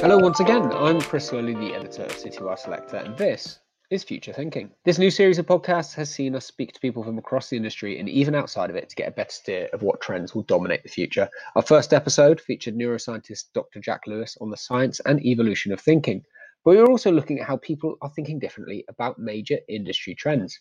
Hello 0.00 0.16
once 0.16 0.40
again, 0.40 0.72
I'm 0.72 0.98
Chris 0.98 1.28
Sloley, 1.28 1.54
the 1.54 1.74
editor 1.74 2.04
of 2.04 2.12
Citywire 2.12 2.58
Selector, 2.58 2.96
and 2.96 3.14
this 3.18 3.58
is 3.90 4.02
Future 4.02 4.32
Thinking. 4.32 4.70
This 4.86 4.96
new 4.96 5.10
series 5.10 5.38
of 5.38 5.44
podcasts 5.44 5.92
has 5.92 6.08
seen 6.08 6.34
us 6.34 6.46
speak 6.46 6.72
to 6.72 6.80
people 6.80 7.04
from 7.04 7.18
across 7.18 7.50
the 7.50 7.58
industry 7.58 8.00
and 8.00 8.08
even 8.08 8.34
outside 8.34 8.70
of 8.70 8.76
it 8.76 8.88
to 8.88 8.96
get 8.96 9.08
a 9.08 9.10
better 9.10 9.30
steer 9.30 9.68
of 9.74 9.82
what 9.82 10.00
trends 10.00 10.34
will 10.34 10.44
dominate 10.44 10.82
the 10.82 10.88
future. 10.88 11.28
Our 11.54 11.60
first 11.60 11.92
episode 11.92 12.40
featured 12.40 12.76
neuroscientist 12.76 13.52
Dr. 13.52 13.78
Jack 13.78 14.00
Lewis 14.06 14.38
on 14.40 14.48
the 14.48 14.56
science 14.56 15.00
and 15.04 15.22
evolution 15.22 15.70
of 15.70 15.82
thinking, 15.82 16.24
but 16.64 16.70
we 16.70 16.78
are 16.78 16.88
also 16.88 17.12
looking 17.12 17.38
at 17.38 17.46
how 17.46 17.58
people 17.58 17.96
are 18.00 18.10
thinking 18.16 18.38
differently 18.38 18.86
about 18.88 19.18
major 19.18 19.58
industry 19.68 20.14
trends. 20.14 20.58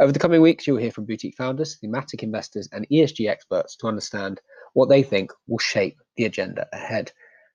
Over 0.00 0.10
the 0.10 0.18
coming 0.18 0.40
weeks, 0.40 0.66
you'll 0.66 0.78
hear 0.78 0.90
from 0.90 1.06
boutique 1.06 1.36
founders, 1.36 1.76
thematic 1.80 2.24
investors, 2.24 2.68
and 2.72 2.88
ESG 2.90 3.30
experts 3.30 3.76
to 3.76 3.86
understand 3.86 4.40
what 4.72 4.88
they 4.88 5.04
think 5.04 5.30
will 5.46 5.58
shape 5.58 5.96
the 6.16 6.24
agenda 6.24 6.66
ahead. 6.72 7.12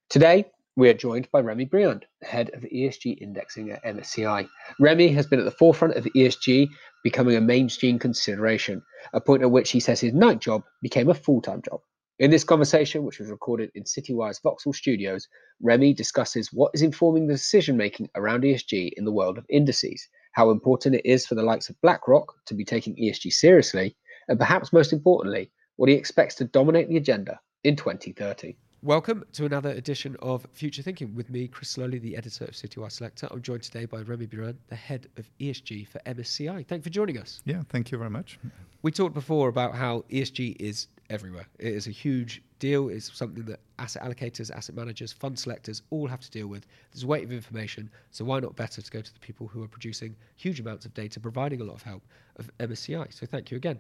Today, 0.10 0.46
we 0.78 0.90
are 0.90 0.94
joined 0.94 1.30
by 1.32 1.40
Remy 1.40 1.66
Briand, 1.66 2.06
head 2.22 2.52
of 2.54 2.64
ESG 2.64 3.22
indexing 3.22 3.72
at 3.72 3.84
MSCI. 3.86 4.50
Remy 4.78 5.08
has 5.14 5.26
been 5.26 5.40
at 5.40 5.46
the 5.46 5.52
forefront 5.52 5.96
of 5.96 6.04
ESG 6.04 6.68
becoming 7.02 7.38
a 7.38 7.42
mainstream 7.42 7.98
consideration, 7.98 8.82
a 9.14 9.22
point 9.22 9.42
at 9.42 9.52
which 9.52 9.72
he 9.72 9.80
says 9.80 10.02
his 10.02 10.14
night 10.14 10.40
job 10.40 10.64
became 10.82 11.10
a 11.10 11.14
full 11.14 11.42
time 11.42 11.62
job. 11.62 11.80
In 12.20 12.30
this 12.30 12.44
conversation, 12.44 13.06
which 13.06 13.20
was 13.20 13.30
recorded 13.30 13.72
in 13.74 13.84
Citywire's 13.84 14.40
Vauxhall 14.40 14.74
studios, 14.74 15.30
Remy 15.62 15.94
discusses 15.94 16.52
what 16.52 16.72
is 16.74 16.82
informing 16.82 17.28
the 17.28 17.34
decision 17.34 17.78
making 17.78 18.10
around 18.16 18.44
ESG 18.44 18.92
in 18.98 19.06
the 19.06 19.14
world 19.14 19.38
of 19.38 19.46
indices, 19.50 20.06
how 20.34 20.50
important 20.50 20.96
it 20.96 21.06
is 21.06 21.26
for 21.26 21.36
the 21.36 21.44
likes 21.44 21.70
of 21.70 21.80
BlackRock 21.82 22.34
to 22.48 22.54
be 22.54 22.66
taking 22.66 22.98
ESG 22.98 23.32
seriously, 23.32 23.96
and 24.28 24.38
perhaps 24.38 24.74
most 24.74 24.92
importantly, 24.92 25.52
what 25.78 25.88
he 25.88 25.96
expects 25.96 26.36
to 26.36 26.44
dominate 26.44 26.90
the 26.90 26.98
agenda 26.98 27.40
in 27.64 27.78
2030. 27.78 28.58
Welcome 28.86 29.26
to 29.32 29.46
another 29.46 29.72
edition 29.72 30.16
of 30.20 30.46
Future 30.54 30.84
Thinking 30.84 31.16
with 31.16 31.32
me, 31.32 31.48
Chris 31.48 31.76
Sloley, 31.76 32.00
the 32.00 32.16
editor 32.16 32.46
of 32.46 32.52
Citywire 32.52 32.92
Selector. 32.92 33.28
I'm 33.32 33.42
joined 33.42 33.64
today 33.64 33.86
by 33.86 34.02
Remy 34.02 34.28
Briand, 34.28 34.60
the 34.68 34.76
head 34.76 35.08
of 35.18 35.28
ESG 35.40 35.88
for 35.88 35.98
MSCI. 36.06 36.68
Thank 36.68 36.82
you 36.82 36.84
for 36.84 36.90
joining 36.92 37.18
us. 37.18 37.42
Yeah, 37.46 37.64
thank 37.70 37.92
you 37.92 37.98
very 37.98 38.12
much. 38.12 38.38
We 38.84 38.92
talked 38.92 39.16
before 39.16 39.50
about 39.50 39.74
how 39.74 40.06
ESG 40.12 40.58
is 40.60 40.86
everywhere. 41.10 41.48
It 41.58 41.74
is 41.74 41.88
a 41.88 41.90
huge 41.90 42.44
deal. 42.60 42.90
It's 42.90 43.12
something 43.12 43.44
that 43.46 43.60
asset 43.80 44.04
allocators, 44.04 44.56
asset 44.56 44.76
managers, 44.76 45.12
fund 45.12 45.40
selectors 45.40 45.82
all 45.90 46.06
have 46.06 46.20
to 46.20 46.30
deal 46.30 46.46
with. 46.46 46.68
There's 46.92 47.06
a 47.06 47.08
weight 47.08 47.24
of 47.24 47.32
information, 47.32 47.90
so 48.12 48.24
why 48.24 48.40
not 48.40 48.56
better 48.56 48.84
to 48.84 48.92
go 48.92 49.02
to 49.02 49.12
the 49.12 49.20
people 49.20 49.48
who 49.48 49.64
are 49.64 49.68
producing 49.68 50.16
huge 50.36 50.60
amounts 50.60 50.86
of 50.86 50.94
data, 50.94 51.20
providing 51.20 51.60
a 51.60 51.64
lot 51.64 51.74
of 51.74 51.82
help 51.82 52.04
of 52.36 52.52
MSCI. 52.60 53.12
So 53.12 53.26
thank 53.26 53.50
you 53.50 53.58
again. 53.58 53.80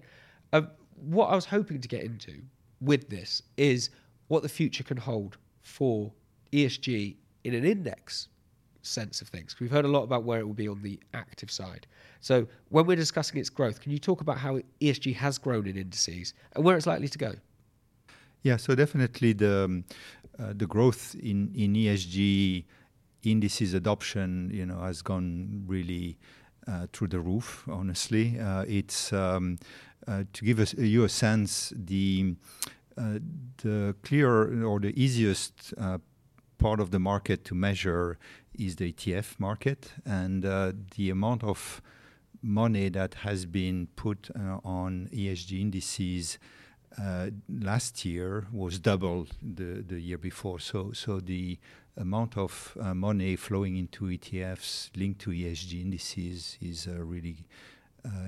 Um, 0.51 0.71
what 0.95 1.27
I 1.27 1.35
was 1.35 1.45
hoping 1.45 1.79
to 1.79 1.87
get 1.87 2.01
into 2.01 2.41
with 2.81 3.07
this 3.07 3.43
is 3.57 3.91
what 4.27 4.43
the 4.43 4.49
future 4.49 4.83
can 4.83 4.97
hold 4.97 5.37
for 5.61 6.11
ESG 6.51 7.15
in 7.43 7.53
an 7.53 7.65
index 7.65 8.27
sense 8.81 9.21
of 9.21 9.27
things. 9.27 9.55
We've 9.59 9.71
heard 9.71 9.85
a 9.85 9.89
lot 9.89 10.03
about 10.03 10.23
where 10.23 10.39
it 10.39 10.45
will 10.45 10.53
be 10.53 10.67
on 10.67 10.81
the 10.81 10.99
active 11.13 11.51
side. 11.51 11.87
So 12.21 12.47
when 12.69 12.85
we're 12.85 12.95
discussing 12.95 13.39
its 13.39 13.49
growth, 13.49 13.81
can 13.81 13.91
you 13.91 13.99
talk 13.99 14.21
about 14.21 14.37
how 14.37 14.59
ESG 14.79 15.15
has 15.15 15.37
grown 15.37 15.67
in 15.67 15.77
indices 15.77 16.33
and 16.55 16.63
where 16.63 16.77
it's 16.77 16.87
likely 16.87 17.07
to 17.07 17.17
go? 17.17 17.33
Yeah, 18.43 18.57
so 18.57 18.75
definitely 18.75 19.33
the 19.33 19.65
um, 19.65 19.85
uh, 20.37 20.53
the 20.55 20.67
growth 20.67 21.15
in 21.15 21.51
in 21.55 21.73
ESG 21.73 22.65
indices 23.23 23.73
adoption, 23.73 24.51
you 24.53 24.65
know, 24.65 24.79
has 24.81 25.01
gone 25.01 25.63
really 25.65 26.17
uh, 26.67 26.85
through 26.93 27.07
the 27.07 27.19
roof. 27.19 27.65
Honestly, 27.67 28.39
uh, 28.39 28.65
it's 28.67 29.11
um, 29.13 29.57
uh, 30.07 30.23
to 30.33 30.45
give 30.45 30.59
us 30.59 30.75
you 30.75 31.03
a 31.03 31.09
sense 31.09 31.73
the 31.75 32.35
uh, 32.97 33.19
the 33.57 33.95
clear 34.03 34.63
or 34.65 34.79
the 34.79 34.93
easiest 35.01 35.73
uh, 35.77 35.97
part 36.57 36.79
of 36.79 36.91
the 36.91 36.99
market 36.99 37.43
to 37.45 37.55
measure 37.55 38.17
is 38.57 38.77
the 38.77 38.91
ETF 38.91 39.39
market, 39.39 39.91
and 40.05 40.45
uh, 40.45 40.71
the 40.95 41.09
amount 41.09 41.43
of 41.43 41.81
money 42.41 42.89
that 42.89 43.15
has 43.15 43.45
been 43.45 43.87
put 43.95 44.29
on 44.63 45.09
ESG 45.11 45.59
indices 45.59 46.37
uh, 47.01 47.29
last 47.49 48.05
year 48.05 48.47
was 48.51 48.79
double 48.79 49.27
the, 49.41 49.83
the 49.85 49.99
year 49.99 50.17
before. 50.17 50.59
So, 50.59 50.91
so 50.93 51.19
the 51.19 51.57
amount 51.97 52.37
of 52.37 52.77
uh, 52.79 52.93
money 52.93 53.35
flowing 53.35 53.77
into 53.77 54.05
ETFs 54.05 54.89
linked 54.95 55.19
to 55.21 55.31
ESG 55.31 55.81
indices 55.81 56.57
is 56.61 56.87
uh, 56.87 57.03
really 57.03 57.37
uh, 57.39 57.74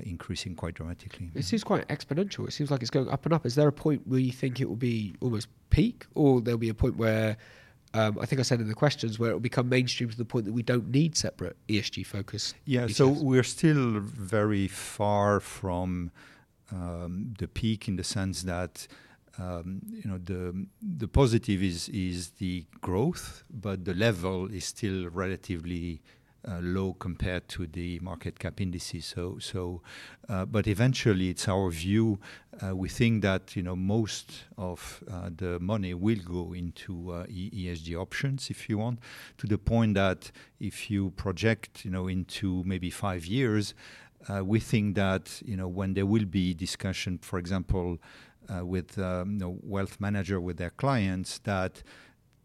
increasing 0.03 0.55
quite 0.55 0.73
dramatically. 0.73 1.31
It 1.35 1.45
seems 1.45 1.63
quite 1.63 1.87
exponential. 1.87 2.47
It 2.47 2.51
seems 2.51 2.71
like 2.71 2.81
it's 2.81 2.91
going 2.91 3.09
up 3.09 3.25
and 3.25 3.33
up. 3.33 3.45
Is 3.45 3.55
there 3.55 3.67
a 3.67 3.73
point 3.73 4.07
where 4.07 4.19
you 4.19 4.31
think 4.31 4.59
it 4.59 4.67
will 4.67 4.75
be 4.75 5.15
almost 5.21 5.47
peak, 5.69 6.05
or 6.15 6.41
there'll 6.41 6.57
be 6.57 6.69
a 6.69 6.73
point 6.73 6.97
where 6.97 7.37
um, 7.93 8.17
I 8.19 8.25
think 8.25 8.39
I 8.39 8.43
said 8.43 8.59
in 8.59 8.67
the 8.67 8.75
questions 8.75 9.17
where 9.17 9.31
it 9.31 9.33
will 9.33 9.39
become 9.39 9.69
mainstream 9.69 10.09
to 10.09 10.17
the 10.17 10.25
point 10.25 10.45
that 10.45 10.53
we 10.53 10.63
don't 10.63 10.89
need 10.89 11.15
separate 11.15 11.55
ESG 11.67 12.05
focus. 12.05 12.53
Yeah, 12.65 12.85
ETFs. 12.85 12.95
so 12.95 13.07
we're 13.07 13.43
still 13.43 13.99
very 13.99 14.67
far 14.67 15.39
from 15.39 16.11
um, 16.71 17.33
the 17.39 17.47
peak 17.47 17.87
in 17.87 17.95
the 17.95 18.03
sense 18.03 18.43
that. 18.43 18.87
Um, 19.39 19.81
you 19.91 20.09
know 20.09 20.17
the 20.17 20.65
the 20.81 21.07
positive 21.07 21.61
is 21.61 21.89
is 21.89 22.31
the 22.39 22.65
growth, 22.81 23.43
but 23.51 23.85
the 23.85 23.93
level 23.93 24.47
is 24.47 24.65
still 24.65 25.09
relatively 25.11 26.01
uh, 26.01 26.26
low 26.61 26.93
compared 26.93 27.47
to 27.49 27.67
the 27.67 27.99
market 27.99 28.39
cap 28.39 28.61
indices. 28.61 29.05
So, 29.05 29.37
so, 29.39 29.81
uh, 30.29 30.45
but 30.45 30.67
eventually, 30.67 31.29
it's 31.29 31.47
our 31.47 31.69
view. 31.69 32.19
Uh, 32.61 32.75
we 32.75 32.89
think 32.89 33.21
that 33.21 33.55
you 33.55 33.63
know 33.63 33.75
most 33.75 34.45
of 34.57 35.03
uh, 35.11 35.29
the 35.35 35.59
money 35.59 35.93
will 35.93 36.19
go 36.23 36.53
into 36.53 37.11
uh, 37.11 37.25
ESG 37.25 37.95
options, 37.95 38.49
if 38.49 38.69
you 38.69 38.77
want, 38.77 38.99
to 39.37 39.47
the 39.47 39.57
point 39.57 39.95
that 39.95 40.31
if 40.59 40.89
you 40.89 41.11
project, 41.11 41.85
you 41.85 41.91
know, 41.91 42.07
into 42.07 42.63
maybe 42.65 42.89
five 42.89 43.25
years, 43.25 43.73
uh, 44.29 44.43
we 44.43 44.59
think 44.59 44.95
that 44.95 45.41
you 45.45 45.57
know 45.57 45.67
when 45.67 45.93
there 45.93 46.05
will 46.05 46.25
be 46.25 46.53
discussion, 46.53 47.17
for 47.21 47.39
example, 47.39 47.97
with 48.61 48.97
um, 48.97 49.39
wealth 49.61 49.99
manager 49.99 50.39
with 50.39 50.55
their 50.55 50.69
clients, 50.69 51.39
that 51.39 51.83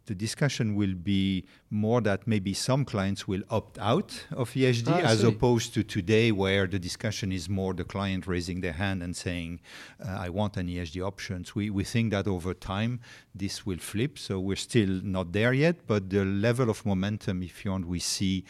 the 0.07 0.15
discussion 0.15 0.75
will 0.75 0.95
be 0.95 1.45
more 1.71 2.01
that 2.01 2.27
maybe 2.27 2.53
some 2.53 2.85
clients 2.85 3.29
will 3.29 3.43
opt 3.51 3.79
out 3.79 4.27
of 4.33 4.51
ESG 4.51 4.89
oh, 4.89 5.07
as 5.07 5.23
opposed 5.23 5.73
to 5.75 5.83
today 5.83 6.33
where 6.33 6.67
the 6.67 6.79
discussion 6.79 7.33
is 7.33 7.49
more 7.49 7.73
the 7.73 7.85
client 7.85 8.27
raising 8.27 8.61
their 8.61 8.73
hand 8.73 9.03
and 9.03 9.17
saying, 9.17 9.61
uh, 10.05 10.11
I 10.11 10.29
want 10.29 10.57
an 10.57 10.69
ESG 10.69 11.05
options. 11.05 11.55
We, 11.55 11.71
we 11.71 11.85
think 11.85 12.13
that 12.13 12.27
over 12.27 12.53
time 12.55 13.01
this 13.35 13.65
will 13.65 13.79
flip. 13.79 14.19
So 14.19 14.41
we're 14.41 14.57
still 14.57 15.01
not 15.03 15.33
there 15.33 15.53
yet, 15.53 15.87
but 15.87 16.11
the 16.11 16.25
level 16.25 16.69
of 16.69 16.85
momentum, 16.85 17.43
if 17.43 17.65
you 17.65 17.71
want, 17.71 17.87
we 17.87 18.01
see 18.01 18.45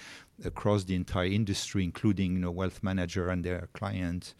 across 0.44 0.84
the 0.84 0.94
entire 0.94 1.26
industry, 1.26 1.84
including 1.84 2.34
you 2.34 2.38
know, 2.40 2.50
wealth 2.50 2.82
manager 2.82 3.28
and 3.28 3.44
their 3.44 3.68
clients, 3.72 4.34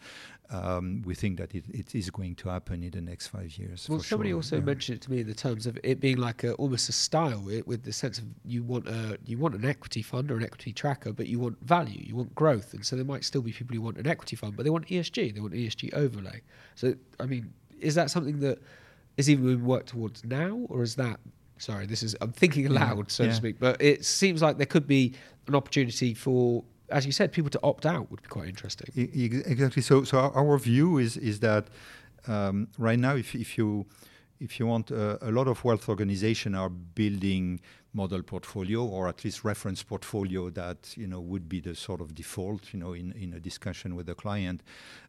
um, 0.53 1.01
we 1.05 1.15
think 1.15 1.37
that 1.37 1.55
it, 1.55 1.65
it 1.69 1.95
is 1.95 2.09
going 2.09 2.35
to 2.35 2.49
happen 2.49 2.83
in 2.83 2.91
the 2.91 3.01
next 3.01 3.27
five 3.27 3.57
years. 3.57 3.87
Well, 3.89 3.99
somebody 3.99 4.29
sure. 4.29 4.37
also 4.37 4.57
yeah. 4.57 4.63
mentioned 4.63 4.97
it 4.97 5.01
to 5.03 5.11
me 5.11 5.21
in 5.21 5.27
the 5.27 5.33
terms 5.33 5.65
of 5.65 5.79
it 5.83 5.99
being 5.99 6.17
like 6.17 6.43
a, 6.43 6.53
almost 6.53 6.89
a 6.89 6.91
style, 6.91 7.49
it, 7.49 7.67
with 7.67 7.83
the 7.83 7.93
sense 7.93 8.19
of 8.19 8.25
you 8.45 8.61
want 8.61 8.87
a 8.87 9.17
you 9.25 9.37
want 9.37 9.55
an 9.55 9.65
equity 9.65 10.01
fund 10.01 10.29
or 10.29 10.37
an 10.37 10.43
equity 10.43 10.71
tracker, 10.71 11.11
but 11.11 11.27
you 11.27 11.39
want 11.39 11.59
value, 11.61 12.03
you 12.05 12.15
want 12.15 12.35
growth, 12.35 12.73
and 12.73 12.85
so 12.85 12.95
there 12.95 13.05
might 13.05 13.23
still 13.23 13.41
be 13.41 13.51
people 13.51 13.75
who 13.75 13.81
want 13.81 13.97
an 13.97 14.07
equity 14.07 14.35
fund, 14.35 14.55
but 14.55 14.63
they 14.63 14.69
want 14.69 14.87
ESG, 14.87 15.33
they 15.33 15.39
want 15.41 15.53
ESG 15.53 15.93
overlay. 15.93 16.41
So, 16.75 16.93
I 17.19 17.25
mean, 17.25 17.51
is 17.79 17.95
that 17.95 18.11
something 18.11 18.39
that 18.41 18.59
is 19.17 19.29
even 19.29 19.45
being 19.45 19.65
worked 19.65 19.89
towards 19.89 20.23
now, 20.23 20.65
or 20.69 20.83
is 20.83 20.95
that 20.95 21.19
sorry, 21.63 21.85
this 21.85 22.03
is 22.03 22.15
I'm 22.21 22.31
thinking 22.31 22.67
aloud, 22.67 23.11
so 23.11 23.23
yeah. 23.23 23.29
to 23.29 23.35
speak, 23.35 23.59
but 23.59 23.81
it 23.81 24.05
seems 24.05 24.41
like 24.41 24.57
there 24.57 24.65
could 24.65 24.87
be 24.87 25.13
an 25.47 25.55
opportunity 25.55 26.13
for 26.13 26.63
as 26.89 27.05
you 27.05 27.11
said, 27.11 27.31
people 27.31 27.49
to 27.49 27.59
opt 27.63 27.85
out 27.85 28.11
would 28.11 28.21
be 28.21 28.27
quite 28.27 28.47
interesting. 28.47 28.89
Exactly. 29.45 29.81
So, 29.81 30.03
so 30.03 30.19
our 30.19 30.57
view 30.57 30.97
is 30.97 31.17
is 31.17 31.39
that 31.39 31.67
um, 32.27 32.67
right 32.77 32.99
now, 32.99 33.15
if 33.15 33.33
if 33.35 33.57
you 33.57 33.85
if 34.39 34.59
you 34.59 34.67
want, 34.67 34.91
uh, 34.91 35.17
a 35.21 35.31
lot 35.31 35.47
of 35.47 35.63
wealth 35.63 35.87
organization 35.89 36.53
are 36.55 36.69
building 36.69 37.61
model 37.93 38.23
portfolio 38.23 38.83
or 38.83 39.07
at 39.07 39.23
least 39.23 39.43
reference 39.43 39.83
portfolio 39.83 40.49
that 40.49 40.95
you 40.97 41.07
know 41.07 41.19
would 41.19 41.47
be 41.47 41.59
the 41.59 41.75
sort 41.75 42.01
of 42.01 42.15
default 42.15 42.73
you 42.73 42.79
know 42.79 42.93
in, 42.93 43.11
in 43.13 43.33
a 43.33 43.39
discussion 43.39 43.95
with 43.95 44.07
the 44.07 44.15
client 44.15 44.63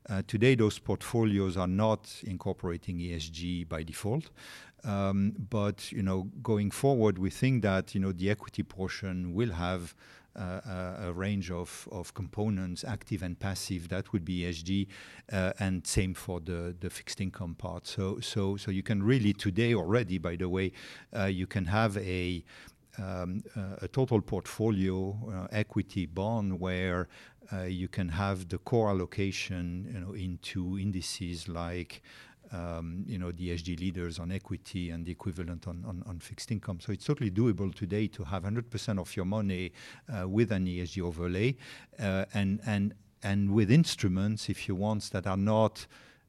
uh, 0.08 0.22
today 0.26 0.54
those 0.54 0.78
portfolios 0.78 1.56
are 1.56 1.66
not 1.66 2.14
incorporating 2.25 2.98
ESG 2.98 3.69
by 3.69 3.82
default 3.82 4.31
um, 4.84 5.32
but 5.50 5.90
you 5.92 6.02
know 6.02 6.28
going 6.42 6.70
forward 6.70 7.19
we 7.19 7.31
think 7.31 7.62
that 7.62 7.94
you 7.94 8.00
know 8.00 8.12
the 8.12 8.31
equity 8.31 8.62
portion 8.62 9.34
will 9.34 9.52
have 9.52 9.94
uh, 10.37 10.96
a 11.04 11.12
range 11.12 11.50
of, 11.50 11.88
of 11.92 12.12
components, 12.14 12.84
active 12.84 13.22
and 13.22 13.38
passive. 13.38 13.88
That 13.88 14.12
would 14.12 14.25
be 14.25 14.40
ESG, 14.40 14.88
uh, 15.32 15.52
and 15.60 15.87
same 15.87 16.14
for 16.14 16.40
the, 16.40 16.75
the 16.78 16.90
fixed 16.90 17.20
income 17.20 17.54
part. 17.54 17.87
So 17.87 18.19
so 18.20 18.56
so 18.56 18.70
you 18.70 18.82
can 18.82 19.02
really 19.02 19.32
today 19.32 19.75
already, 19.75 20.19
by 20.19 20.37
the 20.37 20.48
way, 20.48 20.72
uh, 21.16 21.26
you 21.26 21.46
can 21.46 21.66
have 21.66 21.96
a 21.98 22.44
um, 22.99 23.43
uh, 23.56 23.76
a 23.82 23.88
total 23.88 24.20
portfolio 24.20 25.17
uh, 25.32 25.46
equity 25.50 26.06
bond 26.06 26.61
where 26.61 27.08
uh, 27.52 27.62
you 27.62 27.88
can 27.88 28.08
have 28.08 28.49
the 28.49 28.58
core 28.58 28.91
allocation 28.91 29.91
you 29.93 30.00
know 30.00 30.12
into 30.12 30.79
indices 30.79 31.49
like 31.49 32.02
um, 32.52 33.05
you 33.06 33.19
know, 33.19 33.32
the 33.32 33.50
ESG 33.50 33.81
leaders 33.81 34.19
on 34.19 34.31
equity 34.31 34.91
and 34.91 35.05
the 35.05 35.11
equivalent 35.11 35.67
on, 35.67 35.85
on, 35.87 36.02
on, 36.06 36.20
fixed 36.20 36.52
income. 36.52 36.79
So 36.81 36.93
it's 36.93 37.05
totally 37.05 37.31
doable 37.31 37.75
today 37.75 38.06
to 38.08 38.25
have 38.25 38.44
100% 38.44 39.00
of 39.00 39.17
your 39.17 39.25
money 39.25 39.73
uh, 40.08 40.29
with 40.29 40.52
an 40.52 40.67
ESG 40.67 41.02
overlay 41.02 41.56
uh, 41.99 42.26
and, 42.32 42.61
and, 42.67 42.94
and 43.23 43.50
with 43.50 43.70
instruments, 43.70 44.49
if 44.49 44.69
you 44.69 44.75
want, 44.75 45.11
that 45.11 45.26
are 45.26 45.37
not 45.37 45.87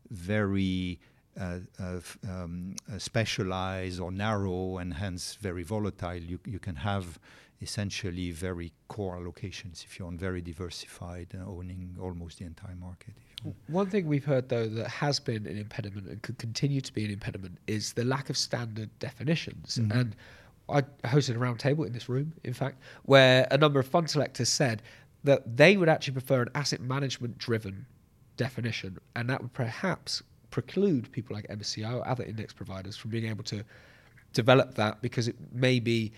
very 0.10 1.00
uh, 1.40 1.60
uh, 1.80 2.00
um, 2.30 2.76
uh, 2.92 2.98
specialized 2.98 4.00
or 4.00 4.12
narrow 4.12 4.78
and 4.78 4.94
hence 4.94 5.36
very 5.36 5.64
volatile. 5.64 6.16
You, 6.16 6.40
you 6.46 6.60
can 6.60 6.76
have 6.76 7.20
essentially 7.62 8.32
very 8.32 8.72
core 8.88 9.18
allocations 9.18 9.84
if 9.84 9.98
you're 9.98 10.08
on 10.08 10.18
very 10.18 10.42
diversified 10.42 11.28
and 11.32 11.44
owning 11.44 11.98
almost 12.02 12.40
the 12.40 12.46
entire 12.46 12.76
market. 12.76 13.14
One 13.68 13.90
thing 13.90 14.08
we've 14.08 14.26
heard 14.26 14.50
though 14.50 14.68
that 14.68 14.88
has 14.88 15.20
been 15.20 15.46
an 15.46 15.58
impediment 15.58 16.08
and 16.08 16.22
could 16.22 16.38
continue 16.38 16.82
to 16.82 16.94
be 16.94 17.06
an 17.06 17.12
impediment 17.12 17.58
is 17.68 17.94
the 17.94 18.04
lack 18.04 18.30
of 18.30 18.38
standard 18.38 18.90
definitions. 19.00 19.78
Mm-hmm. 19.82 19.98
And 19.98 20.16
I 20.68 20.82
hosted 21.08 21.36
a 21.36 21.40
roundtable 21.40 21.86
in 21.86 21.94
this 21.94 22.10
room, 22.10 22.34
in 22.44 22.54
fact, 22.54 22.82
where 23.04 23.48
a 23.52 23.58
number 23.58 23.80
of 23.80 23.88
fund 23.88 24.10
selectors 24.10 24.50
said 24.50 24.82
that 25.24 25.58
they 25.58 25.78
would 25.78 25.90
actually 25.90 26.14
prefer 26.14 26.42
an 26.44 26.50
asset 26.56 26.82
management 26.82 27.38
driven 27.38 27.86
definition, 28.38 28.98
and 29.16 29.30
that 29.30 29.42
would 29.42 29.54
perhaps 29.54 30.24
preclude 30.56 31.12
people 31.12 31.36
like 31.36 31.46
MSCI 31.50 31.94
or 31.94 32.08
other 32.08 32.24
index 32.24 32.54
providers 32.54 32.96
from 32.96 33.12
being 33.12 33.26
able 33.26 33.44
to 33.44 33.62
develop 34.32 34.76
that 34.76 35.02
because 35.02 35.28
it 35.28 35.36
may 35.52 35.82
be 35.82 36.14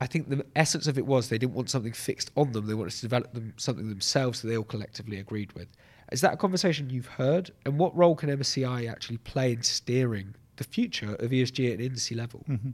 I 0.00 0.06
think 0.06 0.28
the 0.28 0.46
essence 0.54 0.86
of 0.86 0.96
it 0.96 1.04
was 1.04 1.28
they 1.28 1.38
didn't 1.38 1.54
want 1.54 1.68
something 1.68 1.92
fixed 1.92 2.30
on 2.36 2.52
them. 2.52 2.66
They 2.66 2.74
wanted 2.74 2.92
to 2.92 3.00
develop 3.00 3.34
them 3.34 3.52
something 3.56 3.88
themselves 3.88 4.40
that 4.40 4.48
they 4.48 4.56
all 4.56 4.70
collectively 4.74 5.18
agreed 5.18 5.52
with. 5.54 5.68
Is 6.12 6.20
that 6.22 6.32
a 6.34 6.36
conversation 6.36 6.88
you've 6.88 7.14
heard? 7.24 7.50
And 7.66 7.78
what 7.78 7.94
role 7.94 8.14
can 8.14 8.30
MSCI 8.30 8.88
actually 8.88 9.18
play 9.18 9.52
in 9.52 9.62
steering 9.62 10.36
the 10.56 10.64
future 10.64 11.16
of 11.16 11.32
ESG 11.32 11.74
at 11.74 11.80
industry 11.80 12.16
level? 12.16 12.44
Mm-hmm. 12.48 12.70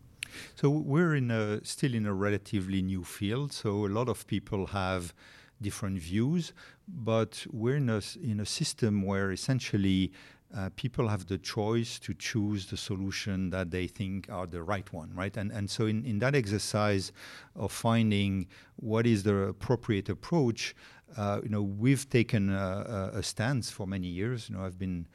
So 0.55 0.69
we're 0.69 1.17
in 1.17 1.31
a, 1.31 1.65
still 1.65 1.95
in 1.95 2.07
a 2.07 2.15
relatively 2.15 2.81
new 2.83 3.03
field. 3.03 3.53
So 3.53 3.87
a 3.87 3.93
lot 3.99 4.09
of 4.09 4.27
people 4.27 4.67
have 4.67 5.13
different 5.61 5.99
views, 5.99 6.53
but 6.87 7.45
we're 7.51 7.77
in 7.77 7.91
a, 7.91 8.03
in 8.23 8.39
a 8.41 8.47
system 8.47 9.03
where 9.03 9.33
essentially 9.33 10.13
uh, 10.57 10.71
people 10.77 11.09
have 11.09 11.27
the 11.27 11.39
choice 11.39 11.99
to 11.99 12.15
choose 12.15 12.67
the 12.67 12.77
solution 12.77 13.51
that 13.51 13.71
they 13.71 13.87
think 13.87 14.29
are 14.31 14.47
the 14.47 14.63
right 14.63 14.91
one, 14.93 15.11
right? 15.15 15.37
And 15.37 15.53
and 15.53 15.69
so 15.69 15.87
in, 15.87 16.05
in 16.05 16.19
that 16.21 16.35
exercise 16.35 17.13
of 17.55 17.73
finding 17.73 18.47
what 18.77 19.07
is 19.07 19.23
the 19.23 19.37
appropriate 19.49 20.09
approach, 20.09 20.75
uh, 21.17 21.41
you 21.43 21.51
know, 21.51 21.63
we've 21.63 22.09
taken 22.09 22.51
a, 22.51 23.11
a, 23.15 23.23
stance 23.23 23.71
for 23.71 23.87
many 23.87 24.09
years. 24.09 24.49
You 24.49 24.57
know, 24.57 24.65
I've 24.65 24.79
been 24.79 25.07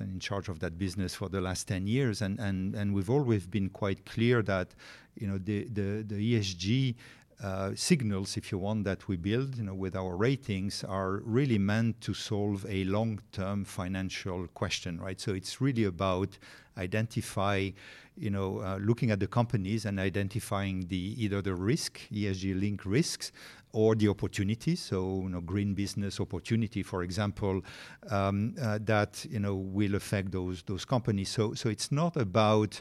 in 0.00 0.20
charge 0.20 0.48
of 0.48 0.60
that 0.60 0.78
business 0.78 1.14
for 1.14 1.28
the 1.28 1.40
last 1.40 1.66
10 1.66 1.86
years 1.86 2.20
and, 2.20 2.38
and, 2.38 2.74
and 2.74 2.94
we've 2.94 3.08
always 3.08 3.46
been 3.46 3.70
quite 3.70 4.04
clear 4.04 4.42
that 4.42 4.74
you 5.16 5.26
know 5.26 5.38
the, 5.38 5.64
the, 5.72 6.04
the 6.06 6.34
ESG 6.34 6.94
uh, 7.42 7.70
signals, 7.74 8.36
if 8.36 8.50
you 8.50 8.58
want, 8.58 8.84
that 8.84 9.06
we 9.06 9.16
build, 9.16 9.56
you 9.56 9.64
know, 9.64 9.74
with 9.74 9.94
our 9.94 10.16
ratings 10.16 10.82
are 10.82 11.22
really 11.24 11.58
meant 11.58 12.00
to 12.00 12.12
solve 12.12 12.66
a 12.68 12.84
long-term 12.84 13.64
financial 13.64 14.48
question, 14.48 15.00
right? 15.00 15.20
So 15.20 15.34
it's 15.34 15.60
really 15.60 15.84
about 15.84 16.36
identify, 16.76 17.70
you 18.16 18.30
know, 18.30 18.60
uh, 18.60 18.78
looking 18.80 19.10
at 19.10 19.20
the 19.20 19.26
companies 19.26 19.84
and 19.84 20.00
identifying 20.00 20.86
the 20.88 21.14
either 21.22 21.40
the 21.40 21.54
risk, 21.54 22.00
ESG 22.12 22.60
link 22.60 22.84
risks, 22.84 23.30
or 23.72 23.94
the 23.94 24.08
opportunities. 24.08 24.80
So, 24.80 25.20
you 25.22 25.28
know, 25.28 25.40
green 25.40 25.74
business 25.74 26.20
opportunity, 26.20 26.82
for 26.82 27.02
example, 27.02 27.62
um, 28.10 28.54
uh, 28.60 28.78
that 28.82 29.24
you 29.30 29.38
know 29.38 29.54
will 29.54 29.94
affect 29.94 30.32
those 30.32 30.62
those 30.62 30.84
companies. 30.84 31.28
So, 31.28 31.54
so 31.54 31.68
it's 31.68 31.92
not 31.92 32.16
about 32.16 32.80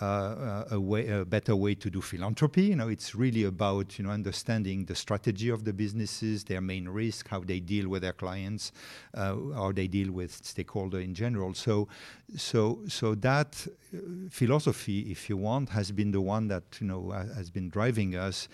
uh, 0.00 0.64
a, 0.70 0.80
way, 0.80 1.08
a 1.08 1.24
better 1.24 1.56
way 1.56 1.74
to 1.74 1.90
do 1.90 2.00
philanthropy. 2.00 2.62
You 2.62 2.76
know, 2.76 2.88
it's 2.88 3.14
really 3.14 3.44
about 3.44 3.98
you 3.98 4.04
know 4.04 4.10
understanding 4.10 4.84
the 4.84 4.94
strategy 4.94 5.48
of 5.48 5.64
the 5.64 5.72
businesses, 5.72 6.44
their 6.44 6.60
main 6.60 6.88
risk, 6.88 7.28
how 7.28 7.40
they 7.40 7.60
deal 7.60 7.88
with 7.88 8.02
their 8.02 8.12
clients, 8.12 8.72
uh, 9.14 9.34
how 9.54 9.72
they 9.72 9.88
deal 9.88 10.12
with 10.12 10.32
stakeholder 10.44 11.00
in 11.00 11.14
general. 11.14 11.54
So, 11.54 11.88
so, 12.36 12.80
so 12.88 13.14
that 13.16 13.66
uh, 13.92 13.98
philosophy, 14.30 15.10
if 15.10 15.28
you 15.28 15.36
want, 15.36 15.70
has 15.70 15.90
been 15.90 16.12
the 16.12 16.20
one 16.20 16.48
that 16.48 16.64
you 16.80 16.86
know 16.86 17.10
has 17.10 17.50
been 17.50 17.68
driving 17.68 18.14
us 18.14 18.48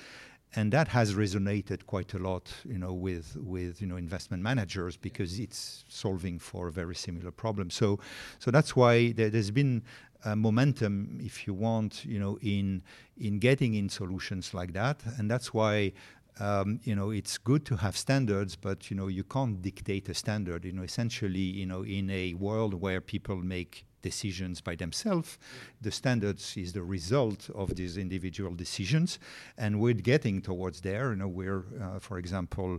and 0.56 0.72
that 0.72 0.88
has 0.88 1.14
resonated 1.14 1.86
quite 1.86 2.14
a 2.14 2.18
lot, 2.18 2.50
you 2.64 2.78
know, 2.78 2.92
with 2.92 3.36
with 3.36 3.80
you 3.80 3.86
know 3.86 3.96
investment 3.96 4.42
managers 4.42 4.96
because 4.96 5.38
it's 5.38 5.84
solving 5.88 6.38
for 6.38 6.68
a 6.68 6.72
very 6.72 6.94
similar 6.94 7.30
problem. 7.30 7.70
So, 7.70 8.00
so 8.38 8.50
that's 8.50 8.74
why 8.74 9.12
there, 9.12 9.30
has 9.30 9.50
been 9.50 9.82
momentum, 10.34 11.18
if 11.22 11.46
you 11.46 11.54
want, 11.54 12.04
you 12.04 12.18
know, 12.18 12.38
in 12.42 12.82
in 13.16 13.38
getting 13.38 13.74
in 13.74 13.88
solutions 13.88 14.54
like 14.54 14.72
that, 14.72 15.02
and 15.18 15.30
that's 15.30 15.52
why. 15.52 15.92
Um, 16.38 16.80
you 16.84 16.94
know, 16.94 17.12
it's 17.12 17.38
good 17.38 17.64
to 17.64 17.76
have 17.76 17.96
standards, 17.96 18.56
but 18.56 18.90
you 18.90 18.96
know, 18.98 19.08
you 19.08 19.24
can't 19.24 19.62
dictate 19.62 20.06
a 20.10 20.12
standard. 20.12 20.66
You 20.66 20.72
know, 20.72 20.82
essentially, 20.82 21.38
you 21.40 21.64
know, 21.64 21.82
in 21.82 22.10
a 22.10 22.34
world 22.34 22.74
where 22.74 23.00
people 23.00 23.36
make 23.36 23.86
decisions 24.10 24.60
by 24.60 24.74
themselves. 24.76 25.38
The 25.86 25.90
standards 25.90 26.56
is 26.56 26.72
the 26.72 26.86
result 26.96 27.50
of 27.62 27.66
these 27.78 27.94
individual 28.06 28.54
decisions, 28.64 29.18
and 29.62 29.80
we're 29.82 30.02
getting 30.12 30.36
towards 30.50 30.78
there. 30.88 31.06
You 31.10 31.18
know, 31.20 31.32
we're, 31.40 31.64
uh, 31.84 31.98
for 32.06 32.16
example, 32.18 32.70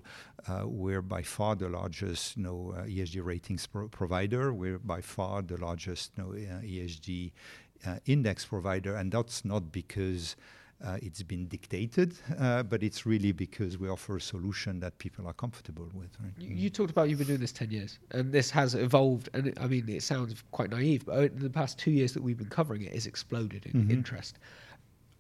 uh, 0.48 0.64
we're 0.84 1.06
by 1.18 1.24
far 1.24 1.54
the 1.56 1.70
largest, 1.80 2.38
you 2.38 2.44
know, 2.44 2.60
uh, 2.78 2.84
ESG 2.96 3.16
ratings 3.34 3.68
pro- 3.68 3.90
provider. 3.90 4.54
We're 4.54 4.80
by 4.96 5.02
far 5.02 5.42
the 5.42 5.58
largest, 5.68 6.06
you 6.16 6.24
know, 6.24 6.32
uh, 6.32 6.62
ESG 6.74 7.32
uh, 7.86 8.00
index 8.06 8.46
provider, 8.46 8.96
and 8.96 9.12
that's 9.12 9.44
not 9.44 9.64
because 9.72 10.36
it's 11.02 11.24
been 11.24 11.48
dictated, 11.48 12.16
uh, 12.40 12.64
but 12.64 12.84
it's 12.84 13.06
really 13.06 13.32
because 13.32 13.78
we 13.78 13.90
offer 13.90 14.18
a 14.18 14.22
solution 14.22 14.80
that 14.80 14.98
people 15.00 15.28
are 15.28 15.34
comfortable 15.34 15.90
with. 15.94 16.10
Right? 16.22 16.32
You, 16.38 16.56
you, 16.56 16.70
talked 16.70 16.92
about 16.92 17.10
you've 17.10 17.20
been 17.20 17.28
doing 17.28 17.40
this 17.40 17.52
10 17.52 17.72
years, 17.72 18.00
and 18.12 18.32
this 18.32 18.50
has 18.52 18.76
evolved. 18.76 19.30
And 19.34 19.48
it, 19.48 19.58
I 19.60 19.68
mean, 19.68 19.90
it 19.90 20.04
sounds 20.04 20.44
quite 20.52 20.70
naive, 20.70 21.06
but 21.06 21.32
in 21.32 21.40
the 21.40 21.50
past 21.50 21.80
two 21.80 21.92
years 21.92 22.14
that 22.14 22.22
we've 22.22 22.38
been 22.38 22.50
covering 22.50 22.84
it, 22.84 22.94
it's 22.94 23.06
exploded 23.06 23.66
in 23.66 23.74
mm-hmm. 23.74 23.92
interest. 23.92 24.40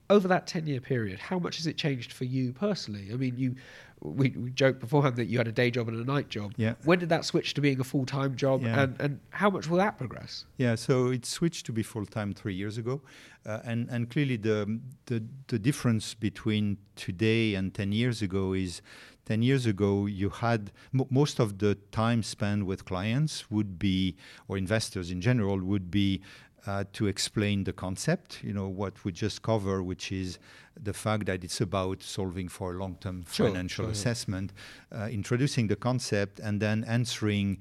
Over 0.10 0.28
that 0.30 0.48
10 0.48 0.68
year 0.68 0.80
period, 0.80 1.20
how 1.20 1.38
much 1.38 1.58
has 1.58 1.68
it 1.68 1.78
changed 1.78 2.14
for 2.14 2.24
you 2.24 2.54
personally? 2.54 3.10
I 3.12 3.16
mean, 3.16 3.38
you 3.38 3.56
we, 4.00 4.30
we 4.30 4.52
joked 4.52 4.80
beforehand 4.80 5.16
that 5.16 5.26
you 5.26 5.38
had 5.38 5.48
a 5.48 5.52
day 5.52 5.72
job 5.72 5.88
and 5.88 6.00
a 6.00 6.04
night 6.04 6.30
job. 6.30 6.54
Yeah. 6.56 6.76
When 6.84 7.00
did 7.00 7.10
that 7.10 7.26
switch 7.26 7.54
to 7.56 7.62
being 7.62 7.80
a 7.80 7.84
full 7.84 8.06
time 8.06 8.36
job, 8.36 8.62
yeah. 8.62 8.82
and 8.82 9.02
and 9.02 9.20
how 9.32 9.50
much 9.50 9.68
will 9.68 9.78
that 9.78 9.98
progress? 9.98 10.46
Yeah, 10.58 10.76
so 10.76 11.08
it 11.08 11.26
switched 11.26 11.66
to 11.68 11.72
be 11.72 11.84
full 11.84 12.06
time 12.06 12.34
three 12.34 12.54
years 12.54 12.78
ago, 12.78 13.02
uh, 13.46 13.60
and 13.64 13.90
and 13.90 14.10
clearly 14.10 14.38
the, 14.38 14.80
the 15.08 15.24
the 15.48 15.60
difference 15.60 16.14
between 16.14 16.78
today 16.96 17.56
and 17.56 17.74
ten 17.74 17.92
years 17.92 18.22
ago 18.22 18.54
is 18.54 18.82
10 19.26 19.42
years 19.42 19.66
ago, 19.66 20.06
you 20.06 20.30
had 20.30 20.72
m- 20.94 21.06
most 21.10 21.38
of 21.38 21.58
the 21.58 21.76
time 21.92 22.24
spent 22.24 22.66
with 22.66 22.86
clients 22.86 23.52
would 23.52 23.78
be, 23.78 24.16
or 24.48 24.58
investors 24.58 25.12
in 25.12 25.20
general, 25.20 25.60
would 25.60 25.92
be 25.92 26.22
uh, 26.66 26.84
to 26.94 27.08
explain 27.08 27.64
the 27.64 27.74
concept, 27.74 28.44
you 28.44 28.54
know, 28.54 28.68
what 28.68 29.04
we 29.06 29.12
just 29.12 29.42
cover, 29.42 29.84
which 29.84 30.12
is 30.12 30.40
the 30.82 30.94
fact 30.94 31.26
that 31.26 31.44
it's 31.44 31.62
about 31.62 32.04
solving 32.04 32.48
for 32.48 32.76
a 32.76 32.78
long-term 32.78 33.26
sure, 33.32 33.48
financial 33.48 33.86
sure, 33.86 33.92
assessment, 33.92 34.54
yeah. 34.92 35.04
uh, 35.04 35.08
introducing 35.08 35.68
the 35.68 35.76
concept, 35.76 36.40
and 36.40 36.60
then 36.62 36.84
answering 36.86 37.58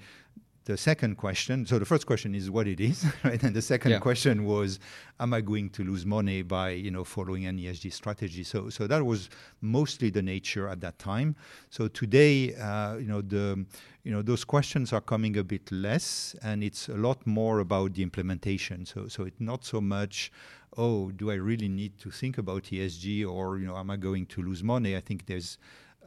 the 0.67 0.77
second 0.77 1.17
question 1.17 1.65
so 1.65 1.79
the 1.79 1.85
first 1.85 2.07
question 2.07 2.35
is 2.35 2.51
what 2.51 2.67
it 2.67 2.81
is 2.81 3.07
right? 3.25 3.43
And 3.43 3.55
the 3.55 3.63
second 3.63 3.93
yeah. 3.93 3.99
question 4.01 4.45
was 4.45 4.79
am 5.21 5.33
i 5.33 5.41
going 5.41 5.71
to 5.71 5.85
lose 5.85 6.05
money 6.05 6.43
by 6.43 6.71
you 6.71 6.91
know 6.91 7.05
following 7.05 7.47
an 7.47 7.57
esg 7.59 7.91
strategy? 7.93 8.43
So 8.43 8.69
so 8.69 8.87
that 8.89 9.05
was 9.05 9.31
mostly 9.61 10.11
the 10.11 10.23
nature 10.23 10.69
at 10.69 10.81
that 10.81 10.99
time. 10.99 11.37
So 11.71 11.89
today 11.89 12.55
uh, 12.57 12.97
you 12.97 13.07
know 13.07 13.23
the 13.23 13.65
you 14.03 14.13
know 14.13 14.23
those 14.23 14.45
questions 14.45 14.93
are 14.93 15.01
coming 15.01 15.37
a 15.39 15.45
bit 15.45 15.71
less 15.71 16.35
and 16.43 16.63
it's 16.65 16.89
a 16.89 16.97
lot 16.97 17.25
more 17.27 17.61
about 17.61 17.95
the 17.95 18.03
implementation. 18.03 18.85
So 18.87 19.07
so 19.07 19.23
it's 19.25 19.41
not 19.41 19.65
so 19.65 19.81
much 19.81 20.33
oh 20.79 21.11
do 21.13 21.31
i 21.31 21.35
really 21.35 21.69
need 21.69 21.97
to 21.97 22.11
think 22.11 22.37
about 22.37 22.65
esg 22.65 23.27
or 23.27 23.57
you 23.57 23.67
know 23.67 23.77
am 23.79 23.89
i 23.91 23.97
going 23.97 24.27
to 24.27 24.43
lose 24.43 24.63
money? 24.65 24.97
I 24.97 25.01
think 25.01 25.27
there's 25.27 25.59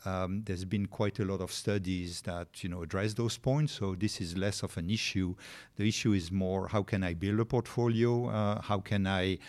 um, 0.05 0.43
there's 0.45 0.65
been 0.65 0.85
quite 0.85 1.19
a 1.19 1.25
lot 1.25 1.41
of 1.41 1.51
studies 1.51 2.21
that 2.21 2.63
you 2.63 2.69
know 2.69 2.83
address 2.83 3.13
those 3.13 3.37
points. 3.37 3.73
So 3.73 3.95
this 3.95 4.21
is 4.21 4.37
less 4.37 4.63
of 4.63 4.77
an 4.77 4.89
issue. 4.89 5.35
The 5.75 5.87
issue 5.87 6.13
is 6.13 6.31
more 6.31 6.67
how 6.67 6.83
can 6.83 7.03
I 7.03 7.13
build 7.13 7.39
a 7.39 7.45
portfolio? 7.45 8.29
Uh, 8.29 8.61
how 8.61 8.79
can 8.79 9.07
I 9.07 9.39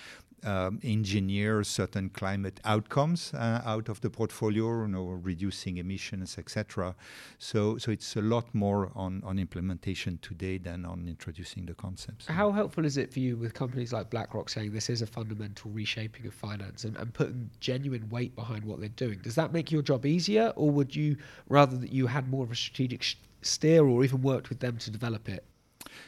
um, 0.45 0.81
engineer 0.83 1.63
certain 1.65 2.09
climate 2.11 2.61
outcomes 2.65 3.33
uh, 3.35 3.63
out 3.65 3.89
of 3.89 4.01
the 4.01 4.11
portfolio, 4.11 4.83
you 4.83 4.89
know, 4.89 5.05
reducing 5.05 5.79
emissions, 5.79 6.39
etc. 6.39 6.95
So, 7.39 7.79
so 7.79 7.91
it's 7.91 8.17
a 8.17 8.21
lot 8.21 8.55
more 8.55 8.91
on, 8.95 9.23
on 9.25 9.39
implementation 9.39 10.19
today 10.23 10.59
than 10.59 10.85
on 10.85 11.07
introducing 11.09 11.67
the 11.67 11.75
concepts. 11.75 12.27
How 12.27 12.53
helpful 12.53 12.85
is 12.85 12.97
it 12.97 13.13
for 13.13 13.21
you 13.21 13.37
with 13.37 13.55
companies 13.55 13.93
like 13.93 14.11
BlackRock 14.11 14.49
saying 14.49 14.73
this 14.73 14.91
is 14.91 15.03
a 15.03 15.07
fundamental 15.07 15.71
reshaping 15.71 16.27
of 16.27 16.35
finance 16.35 16.85
and, 16.85 16.97
and 16.97 17.13
putting 17.13 17.51
genuine 17.61 18.09
weight 18.09 18.35
behind 18.35 18.65
what 18.65 18.81
they're 18.81 18.89
doing? 18.89 19.19
Does 19.23 19.35
that 19.35 19.53
make 19.53 19.71
your 19.71 19.83
job 19.83 20.07
easier, 20.07 20.53
or 20.57 20.71
would 20.71 20.95
you 20.95 21.17
rather 21.49 21.77
that 21.77 21.93
you 21.93 22.07
had 22.07 22.29
more 22.29 22.45
of 22.45 22.51
a 22.51 22.57
strategic 22.57 23.05
steer 23.43 23.85
or 23.85 24.05
even 24.05 24.23
worked 24.23 24.49
with 24.49 24.61
them 24.61 24.77
to 24.79 24.91
develop 24.91 25.29
it? 25.29 25.45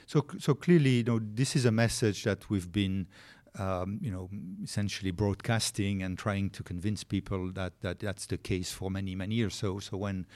So, 0.07 0.27
so 0.39 0.55
clearly, 0.55 0.99
you 0.99 1.05
know, 1.05 1.21
this 1.23 1.57
is 1.57 1.65
a 1.65 1.73
message 1.73 2.25
that 2.25 2.51
we've 2.51 2.71
been 2.71 3.07
um, 3.59 3.99
you 4.00 4.11
know, 4.11 4.30
essentially 4.62 5.11
broadcasting 5.11 6.02
and 6.02 6.16
trying 6.16 6.49
to 6.50 6.62
convince 6.62 7.04
people 7.04 7.50
that, 7.52 7.80
that 7.82 7.99
that's 7.99 8.26
the 8.26 8.38
case 8.38 8.73
for 8.73 8.90
many, 8.90 9.14
many 9.14 9.35
years. 9.35 9.54
So, 9.54 9.78
so 9.78 9.99
when 9.99 10.26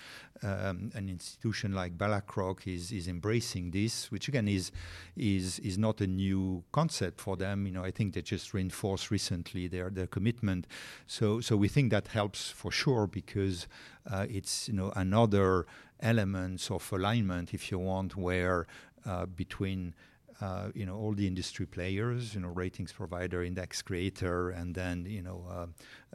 um, 0.42 0.90
an 0.94 1.08
institution 1.08 1.72
like 1.72 1.96
BlackRock 1.96 2.66
is 2.66 2.92
is 2.92 3.08
embracing 3.08 3.70
this, 3.70 4.10
which 4.10 4.28
again 4.28 4.48
is 4.48 4.70
is 5.16 5.58
is 5.60 5.78
not 5.78 6.00
a 6.00 6.06
new 6.06 6.62
concept 6.72 7.20
for 7.20 7.36
them, 7.36 7.66
you 7.66 7.72
know, 7.72 7.84
I 7.84 7.90
think 7.90 8.14
they 8.14 8.22
just 8.22 8.52
reinforced 8.52 9.10
recently 9.10 9.66
their 9.66 9.88
their 9.88 10.06
commitment. 10.06 10.66
So, 11.06 11.40
so 11.40 11.56
we 11.56 11.68
think 11.68 11.90
that 11.92 12.08
helps 12.08 12.50
for 12.50 12.70
sure 12.70 13.06
because 13.06 13.66
uh, 14.10 14.26
it's 14.28 14.68
you 14.68 14.74
know 14.74 14.92
another 14.94 15.66
element 16.00 16.70
of 16.70 16.92
alignment, 16.92 17.54
if 17.54 17.70
you 17.70 17.78
want, 17.78 18.14
where 18.14 18.66
uh, 19.06 19.24
between 19.24 19.94
uh, 20.40 20.68
you 20.74 20.84
know 20.84 20.96
all 20.96 21.12
the 21.12 21.26
industry 21.26 21.66
players, 21.66 22.34
you 22.34 22.40
know 22.40 22.48
ratings 22.48 22.92
provider, 22.92 23.42
index 23.42 23.82
creator, 23.82 24.50
and 24.50 24.74
then 24.74 25.06
you 25.06 25.22
know 25.22 25.44
uh, 25.48 25.66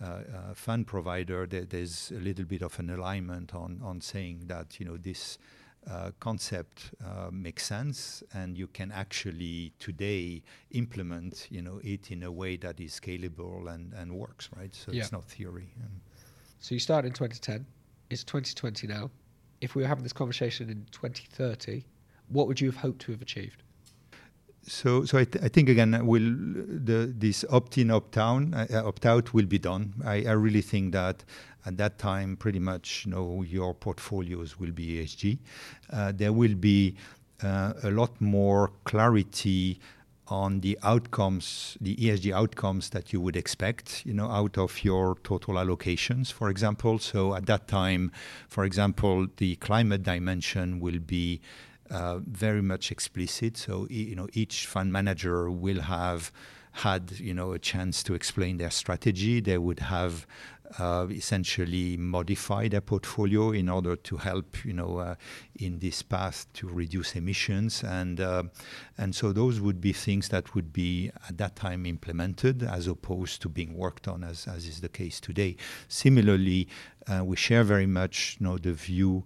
uh, 0.01 0.05
uh, 0.05 0.53
fund 0.53 0.87
provider. 0.87 1.47
There, 1.47 1.65
there's 1.65 2.11
a 2.11 2.19
little 2.19 2.45
bit 2.45 2.61
of 2.61 2.77
an 2.79 2.89
alignment 2.89 3.55
on 3.55 3.81
on 3.83 4.01
saying 4.01 4.43
that 4.47 4.79
you 4.79 4.85
know 4.85 4.97
this. 4.97 5.37
Uh, 5.89 6.11
concept 6.19 6.93
uh, 7.03 7.31
makes 7.31 7.65
sense, 7.65 8.21
and 8.35 8.55
you 8.55 8.67
can 8.67 8.91
actually 8.91 9.73
today 9.79 10.43
implement, 10.69 11.47
you 11.49 11.59
know, 11.59 11.81
it 11.83 12.11
in 12.11 12.21
a 12.21 12.31
way 12.31 12.55
that 12.55 12.79
is 12.79 12.99
scalable 12.99 13.67
and, 13.67 13.91
and 13.93 14.13
works, 14.13 14.47
right? 14.55 14.75
So 14.75 14.91
yeah. 14.91 15.01
it's 15.01 15.11
not 15.11 15.23
theory. 15.23 15.73
So 16.59 16.75
you 16.75 16.79
started 16.79 17.07
in 17.07 17.13
2010. 17.13 17.65
It's 18.11 18.23
2020 18.23 18.85
now. 18.85 19.09
If 19.61 19.73
we 19.73 19.81
were 19.81 19.87
having 19.87 20.03
this 20.03 20.13
conversation 20.13 20.69
in 20.69 20.85
2030, 20.91 21.83
what 22.27 22.47
would 22.47 22.61
you 22.61 22.69
have 22.69 22.79
hoped 22.79 23.01
to 23.01 23.11
have 23.13 23.23
achieved? 23.23 23.63
So, 24.63 25.05
so 25.05 25.17
I, 25.17 25.25
th- 25.25 25.43
I, 25.43 25.47
think 25.47 25.69
again, 25.69 26.05
will 26.05 26.21
the 26.21 27.13
this 27.17 27.43
opt-in, 27.49 27.89
opt-out, 27.89 28.53
uh, 28.53 28.87
opt-out 28.87 29.33
will 29.33 29.45
be 29.45 29.57
done. 29.57 29.93
I, 30.05 30.23
I, 30.23 30.31
really 30.31 30.61
think 30.61 30.93
that 30.93 31.23
at 31.65 31.77
that 31.77 31.97
time, 31.97 32.37
pretty 32.37 32.59
much, 32.59 33.05
you 33.05 33.11
know, 33.11 33.41
your 33.43 33.73
portfolios 33.73 34.59
will 34.59 34.71
be 34.71 34.97
ESG. 34.97 35.39
Uh, 35.91 36.11
there 36.15 36.31
will 36.31 36.55
be 36.55 36.95
uh, 37.43 37.73
a 37.83 37.91
lot 37.91 38.19
more 38.21 38.71
clarity 38.83 39.79
on 40.27 40.61
the 40.61 40.77
outcomes, 40.83 41.77
the 41.81 41.95
ESG 41.97 42.33
outcomes 42.33 42.89
that 42.91 43.11
you 43.11 43.19
would 43.19 43.35
expect, 43.35 44.05
you 44.05 44.13
know, 44.13 44.29
out 44.31 44.57
of 44.57 44.83
your 44.83 45.15
total 45.23 45.55
allocations, 45.55 46.31
for 46.31 46.49
example. 46.49 46.99
So 46.99 47.35
at 47.35 47.45
that 47.47 47.67
time, 47.67 48.11
for 48.47 48.63
example, 48.63 49.27
the 49.37 49.57
climate 49.57 50.03
dimension 50.03 50.79
will 50.79 50.99
be 50.99 51.41
uh, 51.91 52.19
very 52.25 52.61
much 52.61 52.91
explicit. 52.91 53.57
So 53.57 53.87
you 53.89 54.15
know 54.15 54.27
each 54.33 54.65
fund 54.65 54.91
manager 54.91 55.49
will 55.49 55.81
have 55.81 56.31
had 56.73 57.11
you 57.19 57.33
know 57.33 57.51
a 57.51 57.59
chance 57.59 58.01
to 58.03 58.13
explain 58.13 58.57
their 58.57 58.71
strategy. 58.71 59.41
They 59.41 59.57
would 59.57 59.79
have 59.79 60.25
uh, 60.79 61.07
essentially 61.09 61.97
modify 61.97 62.67
their 62.67 62.81
portfolio 62.81 63.51
in 63.51 63.69
order 63.69 63.95
to 63.95 64.17
help 64.17 64.63
you 64.65 64.73
know 64.73 64.97
uh, 64.97 65.15
in 65.55 65.79
this 65.79 66.01
path 66.01 66.47
to 66.53 66.67
reduce 66.67 67.15
emissions. 67.15 67.83
And 67.83 68.19
uh, 68.19 68.43
and 68.97 69.15
so 69.15 69.33
those 69.33 69.59
would 69.59 69.81
be 69.81 69.93
things 69.93 70.29
that 70.29 70.55
would 70.55 70.71
be 70.71 71.11
at 71.27 71.37
that 71.37 71.55
time 71.55 71.85
implemented 71.85 72.63
as 72.63 72.87
opposed 72.87 73.41
to 73.41 73.49
being 73.49 73.77
worked 73.77 74.07
on 74.07 74.23
as, 74.23 74.47
as 74.47 74.65
is 74.65 74.81
the 74.81 74.89
case 74.89 75.19
today. 75.19 75.55
Similarly 75.87 76.67
uh, 77.07 77.23
we 77.23 77.35
share 77.35 77.63
very 77.63 77.87
much 77.87 78.37
you 78.39 78.47
know 78.47 78.57
the 78.57 78.73
view 78.73 79.23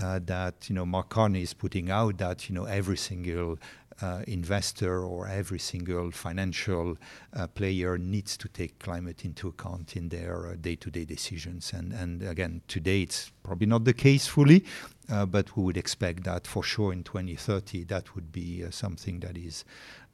uh, 0.00 0.20
that 0.24 0.68
you 0.68 0.74
know 0.74 0.86
Mark 0.86 1.08
Carney 1.08 1.42
is 1.42 1.54
putting 1.54 1.90
out 1.90 2.18
that 2.18 2.48
you 2.48 2.54
know 2.54 2.64
every 2.64 2.96
single 2.96 3.58
uh, 4.02 4.22
investor 4.26 5.02
or 5.02 5.26
every 5.26 5.58
single 5.58 6.10
financial 6.10 6.96
uh, 7.34 7.46
player 7.46 7.96
needs 7.98 8.36
to 8.36 8.48
take 8.48 8.78
climate 8.78 9.24
into 9.24 9.48
account 9.48 9.96
in 9.96 10.08
their 10.08 10.46
uh, 10.46 10.54
day-to-day 10.60 11.04
decisions. 11.04 11.72
And, 11.72 11.92
and 11.92 12.22
again, 12.22 12.62
today 12.68 13.02
it's 13.02 13.32
probably 13.42 13.66
not 13.66 13.84
the 13.84 13.94
case 13.94 14.26
fully, 14.26 14.64
uh, 15.10 15.26
but 15.26 15.56
we 15.56 15.62
would 15.64 15.76
expect 15.76 16.24
that 16.24 16.46
for 16.46 16.62
sure 16.62 16.92
in 16.92 17.04
2030 17.04 17.84
that 17.84 18.14
would 18.14 18.32
be 18.32 18.64
uh, 18.64 18.70
something 18.70 19.20
that 19.20 19.36
is 19.36 19.64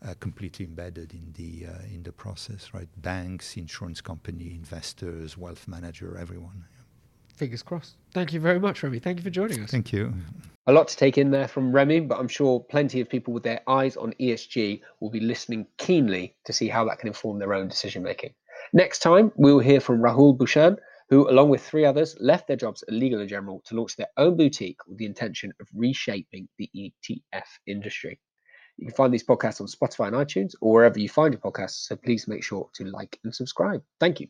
uh, 0.06 0.14
completely 0.20 0.66
embedded 0.66 1.12
in 1.12 1.32
the 1.34 1.64
in 1.94 2.02
the 2.02 2.10
process, 2.10 2.74
right? 2.74 2.88
Banks, 2.96 3.56
insurance 3.56 4.00
company, 4.00 4.52
investors, 4.52 5.38
wealth 5.38 5.68
manager, 5.68 6.18
everyone. 6.18 6.64
Fingers 7.42 7.64
crossed. 7.64 7.96
Thank 8.14 8.32
you 8.32 8.38
very 8.38 8.60
much, 8.60 8.84
Remy. 8.84 9.00
Thank 9.00 9.18
you 9.18 9.24
for 9.24 9.30
joining 9.30 9.64
us. 9.64 9.70
Thank 9.72 9.92
you. 9.92 10.14
A 10.68 10.72
lot 10.72 10.86
to 10.86 10.96
take 10.96 11.18
in 11.18 11.32
there 11.32 11.48
from 11.48 11.72
Remy, 11.72 11.98
but 12.02 12.20
I'm 12.20 12.28
sure 12.28 12.60
plenty 12.60 13.00
of 13.00 13.08
people 13.08 13.34
with 13.34 13.42
their 13.42 13.60
eyes 13.66 13.96
on 13.96 14.14
ESG 14.20 14.80
will 15.00 15.10
be 15.10 15.18
listening 15.18 15.66
keenly 15.76 16.36
to 16.44 16.52
see 16.52 16.68
how 16.68 16.84
that 16.84 17.00
can 17.00 17.08
inform 17.08 17.40
their 17.40 17.52
own 17.52 17.66
decision 17.66 18.04
making. 18.04 18.32
Next 18.72 19.00
time, 19.00 19.32
we 19.34 19.52
will 19.52 19.58
hear 19.58 19.80
from 19.80 19.98
Rahul 19.98 20.38
Bhushan, 20.38 20.76
who, 21.10 21.28
along 21.28 21.48
with 21.48 21.66
three 21.66 21.84
others, 21.84 22.14
left 22.20 22.46
their 22.46 22.56
jobs 22.56 22.84
at 22.86 22.94
Legal 22.94 23.26
& 23.26 23.26
General 23.26 23.60
to 23.64 23.74
launch 23.74 23.96
their 23.96 24.06
own 24.18 24.36
boutique 24.36 24.78
with 24.86 24.98
the 24.98 25.06
intention 25.06 25.52
of 25.60 25.66
reshaping 25.74 26.46
the 26.58 26.70
ETF 26.76 27.48
industry. 27.66 28.20
You 28.76 28.86
can 28.86 28.94
find 28.94 29.12
these 29.12 29.26
podcasts 29.26 29.60
on 29.60 29.66
Spotify 29.66 30.06
and 30.06 30.14
iTunes 30.14 30.52
or 30.60 30.74
wherever 30.74 31.00
you 31.00 31.08
find 31.08 31.34
your 31.34 31.40
podcasts, 31.40 31.88
so 31.88 31.96
please 31.96 32.28
make 32.28 32.44
sure 32.44 32.70
to 32.74 32.84
like 32.84 33.18
and 33.24 33.34
subscribe. 33.34 33.82
Thank 33.98 34.20
you. 34.20 34.28